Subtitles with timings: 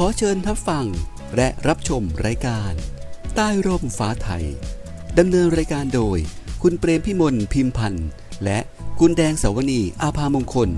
[0.00, 0.86] ขอเชิญทับฟัง
[1.36, 2.72] และรับชมรายการ
[3.34, 4.44] ใต้ร่มฟ้าไทย
[5.18, 6.18] ดำเนินรายการโดย
[6.62, 8.08] คุณเปรมพิมลพิมพันธ์
[8.44, 8.58] และ
[9.00, 10.70] คุณแดงสาวนีอาภามงคล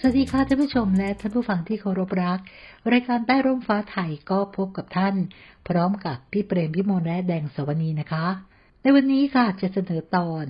[0.00, 2.38] สวัสดีค่ะท่านผู้ชมและท่านผู้ฟังที่เคารพรัก
[2.92, 5.14] รายการใต้ร่มฟ้าไทยก็พบกับท่าน
[5.68, 8.26] พร้อมกับพี่เปรมพิมลและแดงสวนีนะคะ
[8.82, 10.46] ในวันนี้ค่ะจะเสนอตอน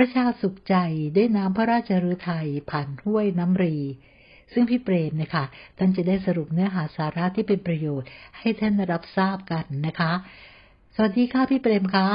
[0.00, 0.76] ระชาสุขใจ
[1.16, 3.76] ด้วยน้ำพระราชฤทัยผ่านห้วยน้ำรี
[4.52, 5.44] ซึ่งพี่เปรมนะคะ
[5.78, 8.08] ท่านจะได้สรุปเนื้อหาสาระที่เป็นประโยชน์
[8.38, 10.12] ให้ท่านรับทราบกันนะคะ
[10.94, 12.08] สวัสดีค่ะพี่เปรมคะ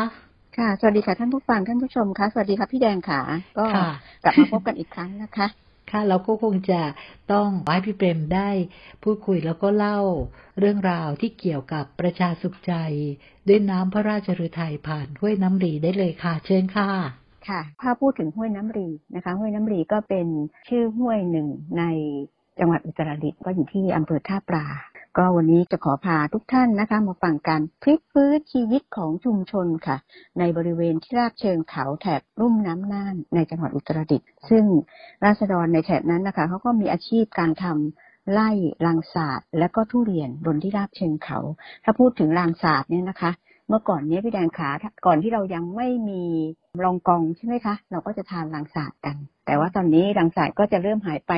[0.57, 3.19] ค่ะ สวัสดีค่ะท่านผู้ฟังท่านผู้ชมค่ะสวัสดีค่ะพี่แดงค่ะ
[3.57, 3.89] ก็ค่ะ
[4.23, 5.47] กลับมาพบกันอีกครั้งนะคะ
[5.91, 6.81] ค่ะ เราก็คงจะ
[7.31, 8.49] ต้องให้พี่เปรมได้
[9.03, 9.99] พูดคุยแล้วก็เล่า
[10.59, 12.73] เรื่องราวที่เกี่ยวกับประชาสุขใจ
[13.47, 20.27] ด้วยน้ำพระราชฤทัยผ่านห้วยน้ำรีได้เลยค่ะ เชิญค่ะ ค่ะ ถ้าพูดถึงห้วยน้ำรีนะคะ ห้วยน้ำรีก็เป็น
[20.69, 21.83] ชื่อห้วยหนึ่งใน
[22.59, 24.65] จังหวัดอุตรดิตถ์ก็อยู่ที่อำเภอท่าปลา
[25.17, 29.97] ก็วันนี้จะขอพาทุกท่านนะคะ มาฟังการพลิกฟื้นชีวิตของชุมชนค่ะ
[30.39, 34.65] ในบริเวณที่ราบเชิงเขาแถบลุ่มน้ำน่านในจังหวัดอุตรดิตถ์ซึ่ง
[35.25, 38.49] ราษฎรในแถบนั้นนะคะเขาก็มีอาชีพการทำไล่
[38.85, 41.39] ลังสาดและก็ทุเรียนบนที่ราบเชิงเขา
[41.83, 43.31] ถ้าพูดถึงลังสาดเนี่ยนะคะ
[43.67, 44.69] เมื่อก่อนเนี้ยพี่แดงขา
[45.05, 46.23] ก่อนที่เรายังไม่มี
[46.81, 51.33] รองกองใช่ไหมคะ เราก็จะทานลังสาดกัน แต่ว่าตอนนี้ลังสาดก็จะเริ่มหายไป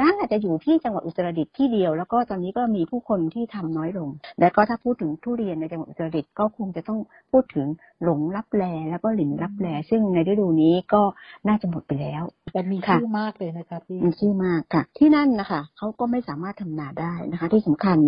[0.00, 4.08] น่าจะอยู่ที่จังหวัดอุตรดิตถ์ที่เดียว แล้วก็ตอนนี้ก็มีผู้คนที่ทำน้อยลง
[4.40, 6.98] และก็ถ้าพูดถึงทุเรียนในจังหวัดอุตรดิตถ์ก็คงจะต้อง
[7.30, 7.66] พูดถึง
[8.02, 11.02] หลงลับแลแล้วก็หลินลับแลซึ่งในฤดูนี้ก็
[11.48, 17.98] น่าจะหมดไปแล้วแต่มีค่ะชื่อมากเลยนะคะพี่มีชื่อมากค่ะ ที่นั่นนะคะเขาก็ไม่สามารถทำนาได้นะคะ ที่สำคัญ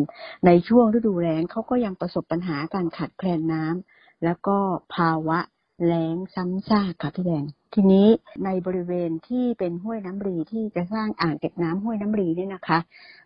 [0.46, 4.56] ในช่วงฤดูแล้งเขาก็ยังประสบปัญหาการขาดแคลนน้ำแล้วก็
[4.96, 5.38] ภาวะ
[5.86, 8.08] แล้งซ้ำซากค่ะพี่แดงทีนี้
[8.44, 12.78] ในบริเวณที่เป็นห้วยน้ำรีที่จะสร้างอ่างเก็บน้ำห้วยน้ำรีเนี่ยนะคะ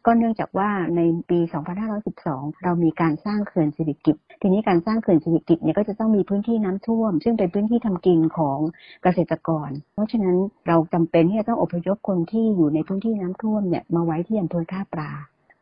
[0.06, 1.00] ก็เนื่องจากว่าใน
[1.30, 1.38] ปี
[2.00, 8.58] 2512 เรามีการสร้างเขื่อนสิริกิตทีนี้การสร้างเขื่อนสิริกิตเนี่ยก็จะต้องมีพื้นที่น้ำท่วม ซึ่งเป็นพื้นที่ทำกินของ
[9.02, 10.36] เกษตรกร เพราะฉะนั้น
[10.68, 15.10] เราจำเป็นที่จะต้องอพยพคนที่อยู่ในพื้นที่น้ำท่วมเนี่ยมาไว้ที่อำเภอท่าปลา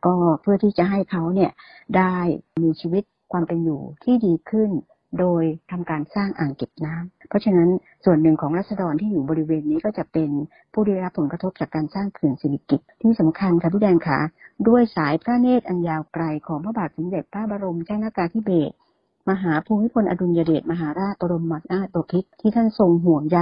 [0.05, 1.51] ก็เพื่อที่จะให้เขาเนี่ย
[1.97, 2.15] ได้
[2.61, 4.71] มีชีวิตความเป็นอยู่ที่ดีขึ้น
[5.19, 7.69] โดยทำการสร้างอ่างเก็บน้ำเพราะฉะนั้น
[8.05, 10.29] ส่วนหนึ่งของรัษฎรที่อยู่บริเวณนี้ก็จะเป็น
[10.73, 14.19] ผู้ได้รับผลกระทบจากการสร้างเขื่อนสิริกิตที่สำคัญค่ะพี่แดงคะ
[14.67, 18.75] ด้วยสายพระเนตรอันยาวไกลของพระบาทสมเด็จพระบรมชนากาธิเบศร
[19.29, 23.39] มหาภูมิพลอดุลยเดชมหาราชบรมนาถบพิตรที่ท่านทรงห่วงใย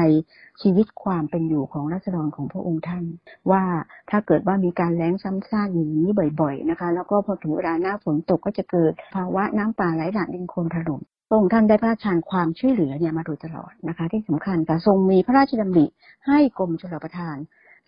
[0.62, 3.04] ชีวิตความเป็นอยู่ของรัษฎรของพระองค์ท่าน
[3.52, 3.64] ว่า
[4.10, 6.10] ถ้าเกิดว่ามีการแล้งซ้ำซากอย่างนี้
[6.40, 11.02] บ่อย ๆนะคะ แล้วก็พอถึงเวลาหน้าฝนตกก็จะเกิดภาวะน้ำป่าไหลหลากดินโคลนถล่ม
[11.32, 15.86] พระองค์ท่านได้พระราชทานความช่วยเหลือเนี่ยมาโดยตลอดนะคะ ที่สำคัญค่ะทรงมีพระราชดำริ
[16.28, 17.38] ให้กรมชลประทาน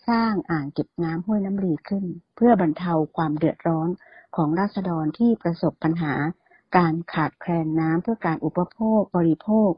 [0.09, 3.89] สร้างอ่างเก็บน้ำห้วยน้ำรีขึ้น เพื่อบรรเทาความเดือดร้อน
[4.35, 6.13] ของราษฎรที่ประสบปัญหา
[6.77, 9.71] การขาดแคลนน้ำเพื่อการอุปโภคบริโภค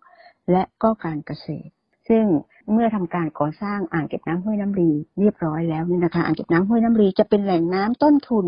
[0.51, 1.71] และก็การเกษตร
[2.09, 2.25] ซึ่ง
[2.71, 8.45] เมื่อทำการก่อสร้างอ่างเก็บน้ำห้วยน้ำรีเรียบร้อยแล้วนี่นะคะอ่างเก็บน้ำห้วยน้ำรีจะเป็นแหล่งน้ำต้นทุน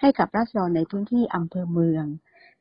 [0.00, 2.04] ให้กับราษฎรในพื้นที่อำเภอเมือง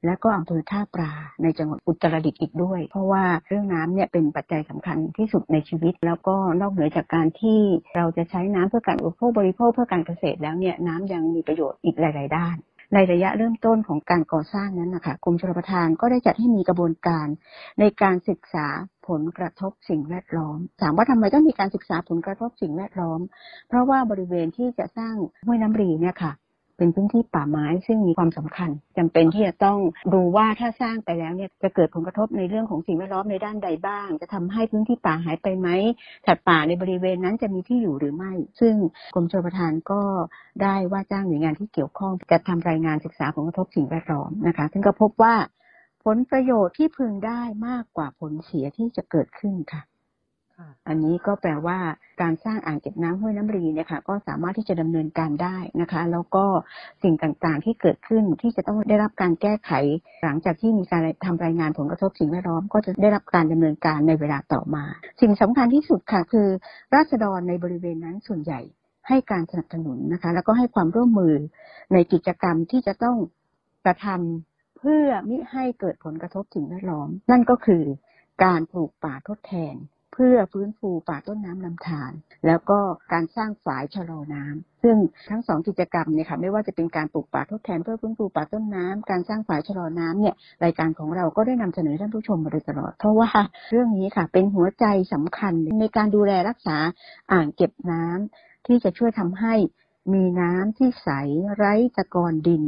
[0.05, 1.11] และก็อำเภอท่าปลา
[1.43, 7.59] ในจังหวัดอุตรดิตถ์อีกด้วย เพราะว่าเรื่องน้ำเนี่ยเป็นปัจจัยสำคัญที่สุดในชีวิต แล้วก็นอกเหนือจากการที่
[7.95, 12.57] เราจะใช้น้ำเพื่อการอุปโภคบริโภคเพื่อการเกษตรแล้วเนี่ยน้ำยังมีประโยชน์อีกหลาย ๆ ด้าน
[12.93, 17.27] ในระยะเริ่มต้นของการก่อสร้างนั้นนะคะกรมชลประทานก็ได้จัดให้มีกระบวนการ
[17.79, 18.67] ในการศึกษา
[19.07, 23.19] ผลกระทบสิ่งแวดล้อม ถามว่าทำไมต้องมีการศึกษาผลกระทบสิ่งแวดล้อม
[23.67, 26.31] เพราะว่าบริเวณที่จะสร้างห้วยน้ำรีเนี่ยค่ะ
[26.77, 29.79] เป็นพื้นที่ป่าไม้ซึ่งมีความสำคัญจำเป็นที่จะต้อง
[30.13, 35.67] ดูว่าถ้าสร้างไปแล้วเนี่ยจะเกิดผลกระทบในเรื่องของสิ่งแวดล้อมในด้านใดบ้าง จะทำให้พื้นที่ป่าหายไปไหม
[36.27, 38.75] สัตว์ป่าในบริเวณนั้นจะมีที่อยู่หรือไม่ ซึ่ง
[39.15, 40.01] กรมชลประทานก็
[40.61, 45.35] ได้ว่าจ้างหน่วยงานที่เกี่ยวข้องจัดทำรายงานศึกษาผลกระทบสิ่งแวดล้อมนะคะซึ่งก็พบว่า
[46.03, 49.81] ผลประโยชน์ที่พึงได้มากกว่าผลเสียที่จะเกิดขึ้นค่ะ
[50.87, 51.77] อันนี้ก็แปลว่า
[52.21, 56.45] การสร้างอ่างเก็บน้ำห้วยน้ำรีเนี่ยค่ะก็สามารถที่จะดำเนินการได้นะคะ แล้วก็
[57.03, 59.71] สิ่งต่างๆที่เกิดขึ้นที่จะต้องได้รับการแก้ไข
[60.23, 64.83] หลังจากที่มีการทำรายงานผลกระทบสิ่งแวดล้อม ก็จะได้รับการดำเนินการในเวลาต่อมา
[65.21, 66.47] สิ่งสำคัญที่สุดค่ะคือ
[66.95, 68.59] ราษฎรในบริเวณนั้นส่วนใหญ่
[69.07, 71.33] ให้การสนับสนุนนะคะ แล้วก็ให้ความร่วมมือ
[71.93, 73.17] ในกิจกรรมที่จะต้อง
[73.85, 77.83] กระทำเพื่อมิให้เกิดผลกระทบสิ่งแวดล้อม นั่นก็คือ
[78.43, 79.75] การปลูกป่าทดแทน
[80.17, 82.11] เพื่อฟื้นฟูป่าต้นน้ำลำธาร
[82.45, 82.79] แล้วก็
[83.13, 84.97] การสร้างฝายชะลอน้ำซึ่ง
[85.29, 93.29] ทั้งสองกิจกรรมเนี่ยค่ะไม่ว่าจะเป็นการปลูกป่าทดแทนเพื่อฟื้นฟูป่าต้นน้ำการสร้างฝายชะลอน้ำเนี่ยรายการของเราก็ได้นำเสนอท่านผู้ชมมาโดยตลอด เพราะว่า
[93.71, 96.77] เรื่องนี้ค่ะเป็นหัวใจสำคัญในการดูแลรักษา
[97.31, 99.53] อ่างเก็บน้ำที่จะช่วยทำให้
[100.13, 101.09] มีน้ำที่ใส
[101.55, 102.63] ไร้ตะกอนดิน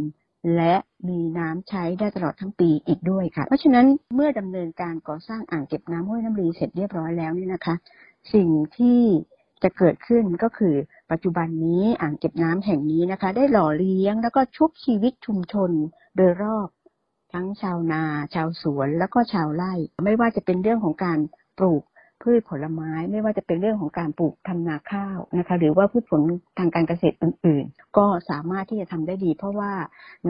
[0.55, 0.75] และ
[1.09, 3.85] มีน้ำใช้ได้ตลอดทั้งปีอีกด้วยค่ะ เพราะฉะนั้น
[4.15, 7.75] เมื่อดำเนินการก่อสร้างอ่างเก็บน้ำห้วยน้ำรีเสร็จเรียบร้อยแล้วเนี่ยนะคะ
[8.33, 9.01] สิ่งที่
[9.63, 10.75] จะเกิดขึ้นก็คือ
[11.11, 15.71] ปัจจุบันนี้อ่างเก็บน้ำแห่งนี้นะคะ ได้หล่อเลี้ยงแล้วก็ชุบชีวิตชุมชน
[16.15, 16.67] โดยรอบ
[17.33, 18.03] ทั้งชาวนา
[18.33, 19.73] ชาวสวนแล้วก็ชาวไร่
[20.05, 21.19] ไม่ว่าจะเป็นเรื่องของการ
[21.57, 21.83] ปลูก
[22.23, 26.21] พืชผลไม้ไม่ว่าจะเป็นเรื่องของการปลูกทำนาข้าวนะคะ หรือว่าพืชผล
[26.59, 29.71] ทางการเกษตรอื่น ๆ ก็สามารถที่จะทำได้ดี เพราะว่า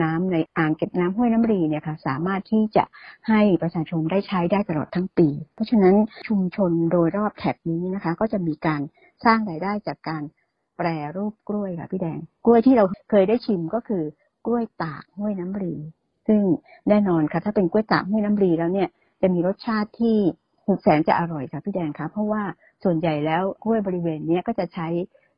[0.02, 2.84] น้ำในอ่างเก็บน้ำห้วยน้ำรีเนี่ยค่ะสามารถที่จะ
[3.28, 5.94] ให้ประชาชนได้ใช้ได้ตลอดทั้งปี เพราะฉะนั้น
[6.28, 8.80] ชุมชนโดยรอบแถบนี้นะคะ ก็จะมีการ
[9.24, 10.22] สร้างรายได้จากการ
[10.76, 14.02] แปรรูปกล้วยค่ะพี่แดง กล้วยที่เราเคยได้ชิมก็คือ
[14.46, 15.74] กล้วยตากห้วยน้ำรี
[16.26, 16.40] ซึ่ง
[16.88, 18.88] แน่นอนค่ะถ้าเป็นกล้วยตากห้วยน้ำรีแล้วเนี่ย
[19.20, 20.18] จะมีรสชาติที่
[20.82, 22.42] แสนจะอร่อยค่ะพี่แดงคะเพราะว่า
[22.84, 24.86] ส่วนใหญ่แล้วกล้วยบริเวณนี้ก็จะใช้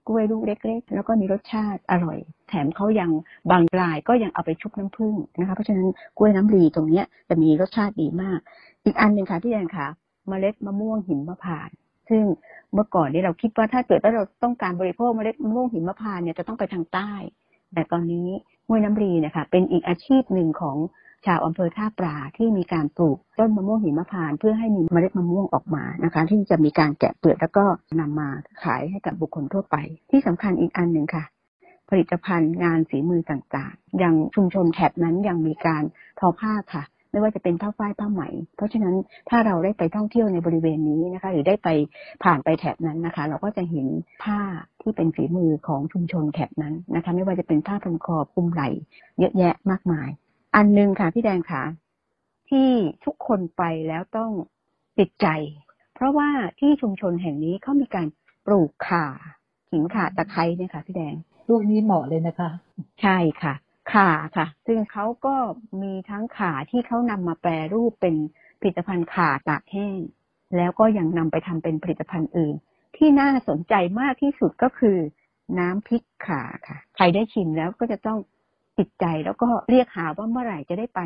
[0.08, 2.18] กล้วยลูกเล็ก ๆ แล้วก็มีรสชาติอร่อย
[2.48, 3.10] แถมเขายัง
[3.50, 5.88] บางรายก็ยังเอาไปชุบน้ำผึ้งนะคะ เพราะฉะนั้น
[6.18, 8.38] กล้วยน้ำรีตรงเนี้ยจะมีรสชาติดีมาก
[8.84, 9.88] อีกอันหนึ่งค่ะพี่แดงคะ
[10.28, 11.76] เมล็ดมะม่วงหิมพานต์
[12.08, 12.24] ซึ่ง
[12.74, 17.12] เมื่อก่อนนี้เราคิดว่าถ้าเกิดว่าเราต้องการบริโภคเมล็ดมะม่วงหิมพานต์เนี่ยจะต้องไปทางใต้
[17.74, 18.28] แต่ตอนนี้
[18.66, 20.76] ห้วยน้ำรีนี่ยค่ะเป็นอีกอาชีพหนึ่งของ
[21.26, 27.64] ชาวอำเภอท่าปลาที่มีการปลูกต้นมะม่วงหิมพานต์เพื่อให้มีเมล็ดมะม่วงออกมานะคะ ที่จะมีการแกะเปลือกแล้วก็
[28.00, 28.28] นำมา
[28.64, 29.76] ขายให้กับบุคคลทั่วไป
[30.10, 31.24] ที่สำคัญอีกอันหนึ่งค่ะ
[31.90, 35.82] ผลิตภัณฑ์งานฝีมือต่างๆ อย่างชุมชนแถบนั้นยังมีการ
[36.18, 38.22] ทอผ้าค่ะไม่ว่าจะเป็นผ้าฝ้ายผ้าไหม
[38.56, 38.94] เพราะฉะนั้น
[39.28, 41.68] ถ้าเราได้ไปท่องเที่ยวในบริเวณนี้นะคะ หรือได้ไป
[42.24, 43.86] ผ่านไปแถบนั้นนะคะ เราก็จะเห็น
[44.24, 44.40] ผ้า
[44.82, 48.62] ที่เป็นฝีมือของชุมชนแถบนั้นนะคะ ไม่ว่าจะเป็นผ้าพันคอปุ้มไหล
[49.18, 50.10] เยอะแยะมากมาย
[50.54, 51.62] อันหนึ่งค่ะพี่แดงค่ะ
[52.50, 52.68] ที่
[53.04, 54.30] ทุกคนไปแล้วต้อง
[54.98, 55.26] ติดใจ
[55.94, 56.28] เพราะว่า
[56.60, 58.06] ที่ชุมชนแห่งนี้เขามีการ
[58.46, 59.06] ปลูกข่า
[59.70, 61.14] ขิงข่าตะไคร้เนี่ยค่ะพี่แดง
[61.48, 62.50] ลูกนี้เหมาะเลยนะคะ
[63.02, 63.54] ใช่ค่ะ
[63.92, 65.34] ข่าค่ะ ซึ่งเขาก็
[65.82, 68.16] มีทั้งข่าที่เขานำมาแปรรูปเป็น
[68.60, 69.98] ผลิตภัณฑ์ข่าตากแห้ง
[70.56, 72.54] แล้วก็ยังนำไปทำเป็นผลิตภัณฑ์อื่น
[72.96, 74.96] ที่น่าสนใจมากที่สุดก็คือ
[75.58, 78.18] น้ำพริกข่าค่ะ ใครได้ชิมแล้วก็จะต้อง
[78.80, 81.00] ติดใจแล้วก็เรียกหาว่าเมื่อไหร่จะได้ไป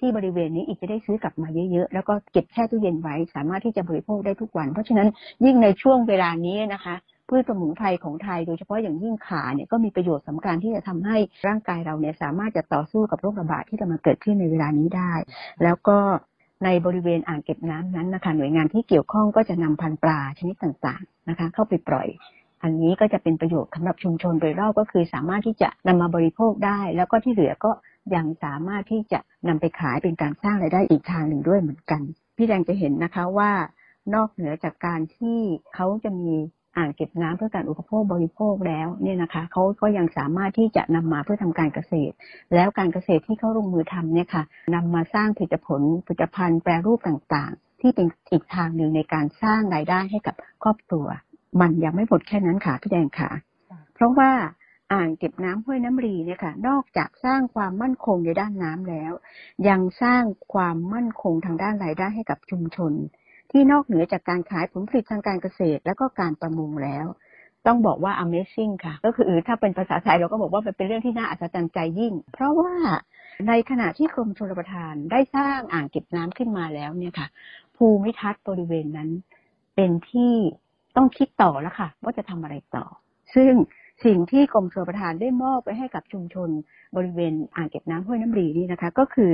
[0.00, 5.08] ที่บริเวณนี้อีกจะได้ซื้อกลับมาเยอะๆ แล้วก็เก็บแช่ตู้เย็นไว้สามารถที่จะบริโภคได้ทุกวัน เพราะฉะนั้น
[5.44, 6.94] ยิ่งในช่วงเวลานี้นะคะ
[7.28, 11.16] พืชสมุนไพรของไทยโดยเฉพาะอย่างยิ่งขาเนี่ยก็มีประโยชน์สำคัญที่จะทำให้
[11.46, 15.12] ร่างกายเราเนี่ยสามารถจะต่อสู้กับโรคระบาดที่จะมาเกิดขึ้นในเวลานี้ได้
[15.62, 15.98] แล้วก็
[16.64, 22.08] ในบริเวณอ่างเก็บน้ำนั้นนะคะหน่วยงานที่เกี่ยวข้องก็จะนำพันธุ์ปลาชนิดต่างๆนะคะ เข้าไปปล่อย
[22.62, 27.70] อันนี้ก็จะเป็นประโยชน์สำหรับชุมชนโดยรอบก็คือสามารถที่จะนำมาบริโภคได้ แล้วก็ที่เหลือก็
[28.14, 32.02] ยังสามารถที่จะนำไปขายเป็นการสร้างรายได้อีกทางหนึ่งด้วยเหมือนกัน
[32.36, 33.50] พี่แดงจะเห็นนะคะว่า
[34.14, 35.38] นอกเหนือจากการที่
[35.74, 36.32] เขาจะมี
[36.76, 42.14] อ่างเก็บน้ำเพื่อการอุปโภคบริโภคแล้วเนี่ยนะคะเขาก็ยังสามารถที่จะนำมาเพื่อทำการเกษตร
[42.54, 44.44] แล้วการเกษตรที่เขาลงมือทำเนี่ยค่ะ
[44.74, 51.06] นำมาสร้างผลิตผลผลิตภัณฑ์แปรรูปต่างๆ ที่เป็นอีกทางหนึ่งในการสร้างรายได้ให้กับครอบครัว
[51.60, 53.30] มันยังไม่หมดแค่นั้นค่ะพี่แดงค่ะ
[53.94, 54.30] เพราะว่า
[54.92, 59.12] อ่างเก็บน้ำห้วยน้ำรีเนี่ยค่ะ นอกจากสร้างความมั่นคงในด้านน้ำแล้ว
[59.68, 60.22] ยังสร้าง
[60.52, 62.92] ความมั่นคงทางด้านรายได้ให้กับชุมชน
[63.50, 67.06] ที่นอกเหนือจากการขายผลผลิตทางการเกษตร แล้วก็การประมงแล้ว
[67.66, 72.72] ต้องบอกว่า amazing ค่ะ ก็คือถ้าเป็นภาษาไทยเราก็บอกว่าเป็นเรื่องที่น่าอัศจรรย์ใจยิ่ง เพราะว่า
[73.48, 77.28] ในขณะที่กรมชลประทานได้สร้างอ่างเก็บน้ำขึ้นมาแล้วเนี่ยค่ะ
[77.76, 79.10] ภูมิทัศน์บริเวณนั้น
[79.74, 80.34] เป็นที่
[80.96, 82.84] ต้องคิดต่อแล้วค่ะ ว่าจะทำอะไรต่อ
[83.34, 83.52] ซึ่ง
[84.04, 86.50] สิ่งที่กรมชลประทานได้มอบไปให้กับชุมชน
[86.96, 89.32] บริเวณอ่างเก็บน้ำห้วยน้ำรีนี่นะคะ ก็คือ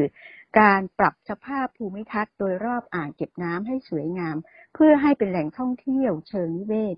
[0.60, 4.36] การปรับสภาพภูมิทัศน์โดยรอบอ่างเก็บน้ำให้สวยงาม
[4.74, 6.96] เพื่อให้เป็นแหล่งท่องเที่ยวเชิงนิเวศ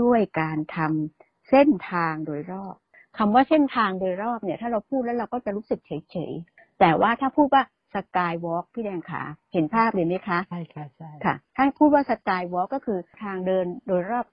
[0.00, 2.74] ด้วยการทำเส้นทางโดยรอบ
[3.18, 7.62] คำว่าเส้นทางโดยรอบเนี่ย ถ้าเราพูดแล้วเราก็จะรู้สึกเฉยๆแต่ว่าถ้าพูดว่า
[7.94, 14.26] สกายวอล์กพี่แดงขาเห็นภาพเลยไหมคะใช่ค่ะใช่ค่ะถ้าพูดว่าสกายวอล์กก็คือทางเดินโดยรอบ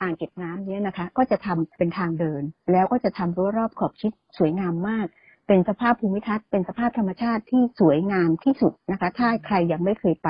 [0.00, 2.42] อ่างเก็บน้ำเนี้ยนะคะ ก็จะทำเป็นทางเดิน
[2.72, 5.06] แล้วก็จะทำรั้วรอบขอบชิดสวยงามมาก
[5.54, 10.28] เป็นสภาพภูมิทัศน์เป็นสภาพธรรมชาติที่สวยงามที่สุดนะคะ ถ้าใครยังไม่เคยไป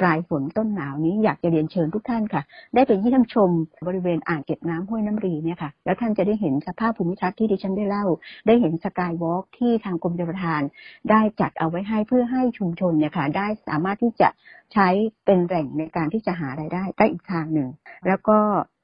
[0.00, 2.42] ปลายฝนต้นหนาวนี้อยากจะเรียนเชิญทุกท่านค่ะ
[2.74, 3.50] ได้ไปเยี่ยมชม
[3.86, 8.06] บริเวณอ่างเก็บน้ำห้วยน้ำรีเนี่ยค่ะ แล้วท่านจะได้เห็นสภาพภูมิทัศน์ที่ดิฉันได้เล่า
[8.46, 10.62] ได้เห็นสกายวอล์กที่ทางกรมชลประทาน
[11.10, 14.28] ได้จัดเอาไว้ให้เพื่อให้ชุมชนเนี่ยค่ะ ได้สามารถที่จะ
[14.72, 14.88] ใช้
[15.24, 17.68] เป็นแหล่งในการที่จะหารายได้ได้อีกทางหนึ่ง
[18.06, 18.38] แล้วก็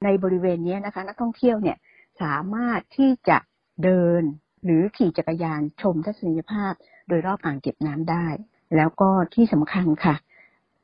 [0.04, 1.76] ในบริเวณนี้นะคะ นักท่องเที่ยวเนี่ย
[2.22, 3.38] สามารถที่จะ
[3.84, 4.24] เดิน
[4.64, 6.73] หรือขี่จักรยานชมทัศนียภาพ
[7.09, 8.26] โดยรอบอ่างเก็บน้ำได้
[8.76, 10.14] แล้วก็ที่สำคัญค่ะ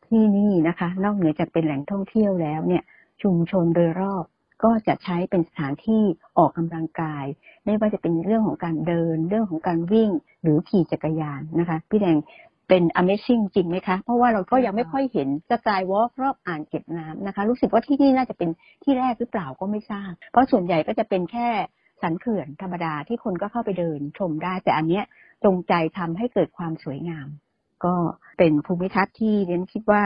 [0.07, 2.83] ที่นี่นะคะ นอกเหนือจากเป็นแหล่งท่องเที่ยวแล้วเนี่ย
[3.23, 4.25] ชุมชนโดยรอบ
[4.65, 6.03] ก็จะใช้เป็นสถานที่
[6.39, 7.25] ออกกำลังกาย
[7.65, 10.11] ไม่ว่าจะเป็นเรื่องของการเดิน เรื่องของการวิ่ง
[10.43, 12.17] หรือขี่จักรยานนะคะ พี่แดง
[12.69, 18.51] เป็น Amazing จริงไหมคะ เพราะว่าเราก็ยังไม่ค่อยเห็นสกายวอล์กรอบอ่างเก็บน้ำนะคะ รู้สึกว่าที่นี่น่าจะเป็น
[18.83, 21.49] ที่แรกหรือเปล่าก็ไม่ทราบ เพราะส่วนใหญ่ก็จะเป็นแค่
[22.03, 25.05] สันเขื่อนธรรมดาที่คนก็เข้าไปเดินชมได้ แต่อันเนี้ย
[25.45, 27.29] จงใจทำให้เกิดความสวยงาม
[27.85, 27.95] ก็
[28.39, 30.03] เป็นภูมิทัศน์ที่เรียนคิดว่า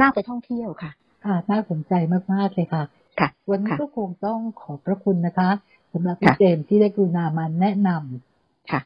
[0.00, 0.90] น่าไปท่องเที่ยวค่ะ
[1.24, 1.92] ค่ะน่าสนใจ
[2.32, 2.84] มากๆเลยค่ะ
[3.20, 5.50] ค่ะ วันนี้ค่ะก็คงต้องขอบพระคุณนะคะ
[5.92, 8.80] สำหรับพี่ค่ะเจมส์ที่ได้กรุณามาแนะนำค่ะ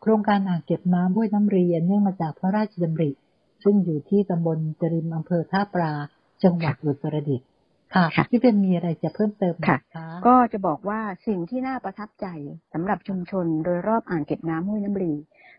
[0.00, 3.10] โครงการอ่างเก็บน้ำห้วยน้ำเรียนเนื่องมาจากพระราชดำริ
[3.64, 5.92] ซึ่งอยู่ที่ตำบลจริมอำเภอท่าปลา
[6.42, 7.48] จังหวัดอุตรดิตถ์
[7.94, 12.26] ค่ะค่ะพี่เป็นมีอะไรจะเพิ่มเติมไหมค่ะคะก็จะบอกว่าสิ่งที่น่าประทับใจ
[12.72, 15.14] สำหรับชุมชนโดยรอบอ่างเก็บน้ำห้วยน้ำรี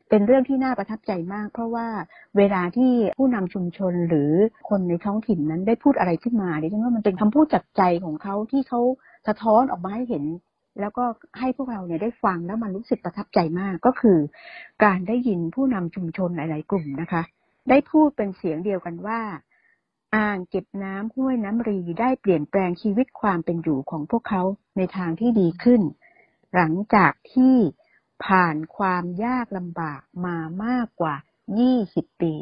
[0.10, 1.88] เป็นเรื่องที่น่าประทับใจมาก เพราะว่า
[2.38, 4.32] เวลาที่ผู้นำชุมชนหรือ
[4.70, 8.82] คนในท้องถิ่นนั้นได้พูดอะไรขึ้นมาดิฉันว่ามันเป็นคำพูดจากใจของเขาที่เขา
[9.28, 10.26] สะท้อนออกมาให้เห็น
[10.80, 11.04] แล้วก็
[11.40, 14.18] ให้พวกเราเนี่ยได้ฟังแล้วมันรู้สึกประทับใจมากก็คือ
[14.84, 17.22] การได้ยินผู้นำชุมชนหลาย ๆ กลุ่มนะคะ
[17.70, 19.20] ได้พูดเป็นเสียงเดียวกันว่า
[20.16, 24.42] อ่างเก็บน้ำห้วยน้ำรีได้เปลี่ยนแปลงชีวิตความเป็นอยู่ของพวกเขา
[24.78, 25.82] ในทางที่ดีขึ้น
[26.56, 27.56] หลังจากที่
[28.26, 31.16] ผ่านความยากลำบากมามากกว่า
[31.68, 32.34] 20 ปี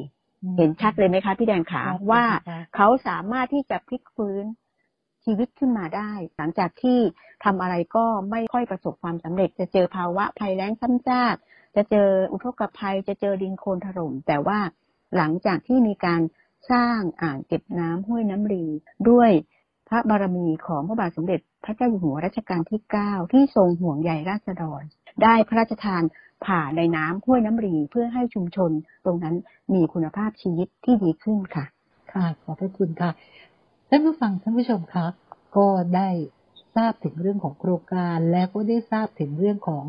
[0.57, 4.45] เห็นชัดเลยไหมคะพี่แดงขาครับว่าค่ะเขาสามารถที่จะพลิกฟื้น
[5.25, 6.99] ชีวิตขึ้นมาได้ หลังจากที่
[7.43, 11.35] ทำอะไรก็ไม่ค่อยประสบความสำเร็จ จะเจอภาวะภัยแล้งซ้ำซาก
[11.75, 14.59] จะเจออุทกภัย จะเจอดินโคลนถล่มแต่ว่า
[15.17, 16.21] หลังจากที่มีการ
[16.71, 18.65] สร้างอ่างเก็บน้ำห้วยน้ำรี
[19.09, 19.31] ด้วย
[19.87, 24.81] พระบารมีของพระบาทสมเด็จพระเจ้าอยู่หัวรัชกาลที่ 9 ที่ทรงห่วงใยราษฎร
[25.23, 26.03] ได้พระราชทาน
[26.45, 28.71] ผ่าในน้ำห้วยน้ำรีเพื่อให้ชุมชน
[29.05, 29.35] ตรงนั้น
[29.73, 31.65] มีคุณภาพชีวิตที่ดีขึ้นค่ะ
[32.13, 33.11] ค่ะ ขอบพระคุณค่ะ
[33.89, 35.05] ท่านผู้ฟังท่านผู้ชมคะ
[35.57, 36.09] ก็ได้
[36.75, 39.83] ทราบถึงเรื่องของโครงการ และก็ได้ทราบถึงเรื่องของ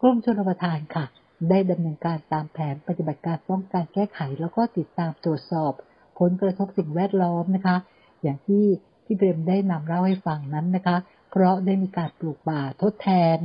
[0.00, 1.04] กรมชลประทานค่ะ
[1.50, 5.72] ได้ดำเนินการตามแผนปฏิบัติการป้องกันแก้ไข แล้วก็ติดตามตรวจสอบ
[6.18, 7.76] ผลกระทบสิ่งแวดล้อมนะคะ
[8.22, 8.64] อย่างที่
[9.04, 10.96] พี่เบรมได้นำเล่าให้ฟังนั้นนะคะ
[11.30, 13.38] เพราะได้มีการปลูกป่าทดแทน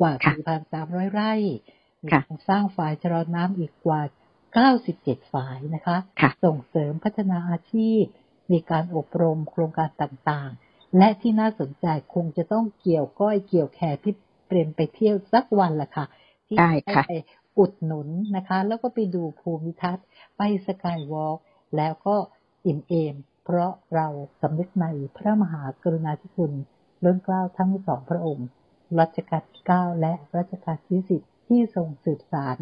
[0.00, 0.34] กว่าค่ะ
[0.72, 1.32] 4,300 ไร่
[2.02, 4.00] มีค่ะการสร้างฝ่ายชะลอน้ำอีกกว่า
[4.66, 8.02] 97ฝ่ายนะคะค่ะส่งเสริมพัฒนาอาชีพ
[8.52, 14.14] มีการอบรมโครงการต่างๆ และที่น่าสนใจคงจะต้องเกี่ยวก้อยเกี่ยวแขนพี่
[14.46, 16.06] เปรมไปเที่ยวสักวันละค่ะ
[16.46, 17.12] ที่ได้ค่ะไป
[17.58, 20.06] อุดหนุนนะคะ แล้วก็ไปดูภูมิทัศน์
[20.36, 21.38] ไปสกายวอล์ก
[21.76, 22.16] แล้วก็
[22.66, 23.14] อิ่มเอม
[23.44, 24.06] เพราะเรา
[24.40, 26.52] สำนึกในพระมหากรุณาธิคุณ
[27.04, 28.48] ล้นเกล้าทั้งสองพระองค์
[28.98, 32.56] รัชกาลที่ 9 และรัชกาลที่ 10 ที่ทรงสืบสาร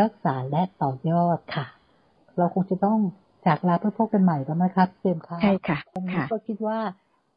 [0.00, 1.66] รักษาและต่อยอดค่ะ
[2.36, 3.00] เราคงจะต้อง
[3.46, 6.80] จากลาเพื่อพบกันใหม่แล้วนะครับเต็มค่ะใช่ค่ะวันนี้ค่ะก็คิดว่า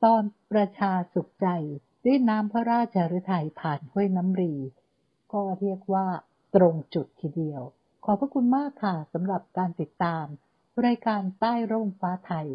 [0.03, 0.21] ตอน
[0.51, 1.47] ประชาสุขใจ
[2.05, 4.53] ด้วยน้ำพระราชฤทัยผ่านห้วยน้ำรี
[5.33, 6.07] ก็เรียกว่า
[6.55, 7.61] ตรงจุดทีเดียว
[8.05, 10.25] ขอบพระคุณมากค่ะสำหรับการติดตาม
[10.85, 12.47] รายการใต้ร่มฟ้าไทย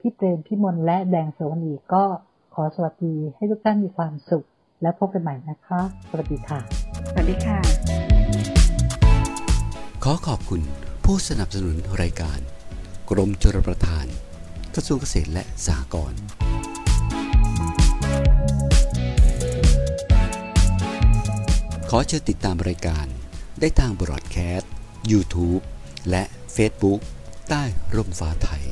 [0.00, 2.04] พี่เปรมพี่มนและแดงสวนีก็
[2.54, 4.46] ขอสวัสดีให้ทุกท่านมีความสุข
[4.82, 6.60] และพบกันใหม่นะคะ สวัสดีค่ะ
[7.10, 7.58] สวัสดีค่ะ
[10.04, 10.62] ขอขอบคุณ
[11.04, 12.40] ผู้สนับสนุนรายการ
[13.10, 14.06] กรมชลประทาน
[14.74, 16.20] กระทรวงเกษตรและสหกรณ์
[21.90, 23.06] ขอเชิญติดตามรายการ
[23.60, 24.72] ได้ทางบรอดแคสต์
[25.10, 25.62] YouTube
[26.10, 26.24] และ
[26.56, 27.00] Facebook
[27.50, 27.64] ใต้
[27.96, 28.64] ร่มฟ้าไทย